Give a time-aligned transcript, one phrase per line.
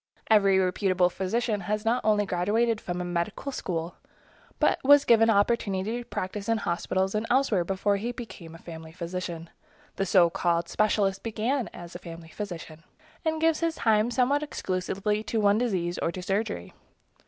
[0.31, 3.97] Every reputable physician has not only graduated from a medical school,
[4.59, 8.91] but was given opportunity to practice in hospitals and elsewhere before he became a family
[8.93, 9.51] physician.
[9.97, 12.83] The so called specialist began as a family physician,
[13.23, 16.73] and gives his time somewhat exclusively to one disease or to surgery.